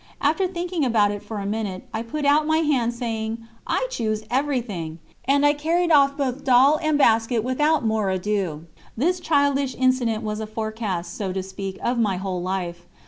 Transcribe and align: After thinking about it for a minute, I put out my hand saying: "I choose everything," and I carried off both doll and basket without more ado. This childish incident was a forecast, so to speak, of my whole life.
After 0.19 0.47
thinking 0.47 0.83
about 0.83 1.11
it 1.11 1.21
for 1.21 1.37
a 1.37 1.45
minute, 1.45 1.87
I 1.93 2.01
put 2.01 2.25
out 2.25 2.47
my 2.47 2.57
hand 2.65 2.95
saying: 2.95 3.37
"I 3.67 3.85
choose 3.91 4.23
everything," 4.31 4.97
and 5.25 5.45
I 5.45 5.53
carried 5.53 5.91
off 5.91 6.17
both 6.17 6.43
doll 6.43 6.79
and 6.81 6.97
basket 6.97 7.43
without 7.43 7.85
more 7.85 8.09
ado. 8.09 8.65
This 8.97 9.19
childish 9.19 9.75
incident 9.75 10.23
was 10.23 10.39
a 10.39 10.47
forecast, 10.47 11.15
so 11.15 11.31
to 11.31 11.43
speak, 11.43 11.77
of 11.83 11.99
my 11.99 12.17
whole 12.17 12.41
life. 12.41 12.87